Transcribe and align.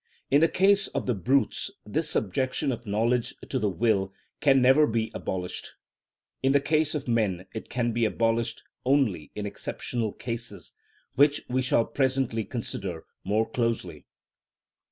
In 0.31 0.41
the 0.41 0.47
case 0.47 0.87
of 0.87 1.05
the 1.05 1.13
brutes 1.13 1.69
this 1.85 2.09
subjection 2.09 2.71
of 2.71 2.87
knowledge 2.87 3.35
to 3.47 3.59
the 3.59 3.69
will 3.69 4.11
can 4.39 4.59
never 4.59 4.87
be 4.87 5.11
abolished. 5.13 5.75
In 6.41 6.53
the 6.53 6.59
case 6.59 6.95
of 6.95 7.07
men 7.07 7.45
it 7.53 7.69
can 7.69 7.91
be 7.91 8.05
abolished 8.05 8.63
only 8.83 9.29
in 9.35 9.45
exceptional 9.45 10.11
cases, 10.11 10.73
which 11.13 11.43
we 11.47 11.61
shall 11.61 11.85
presently 11.85 12.43
consider 12.43 13.05
more 13.23 13.47
closely. 13.47 14.07